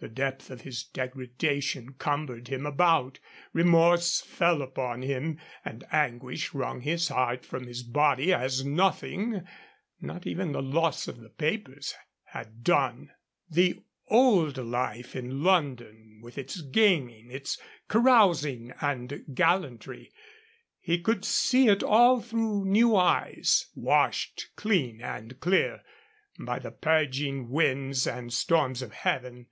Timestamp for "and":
5.62-5.84, 18.80-19.22, 25.02-25.38, 28.06-28.32